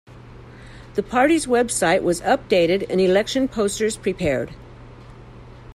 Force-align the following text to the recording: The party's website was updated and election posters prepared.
The 0.95 1.03
party's 1.03 1.45
website 1.45 2.01
was 2.01 2.21
updated 2.21 2.89
and 2.89 2.99
election 2.99 3.47
posters 3.47 3.97
prepared. 3.97 4.51